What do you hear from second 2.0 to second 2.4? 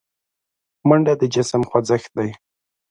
دی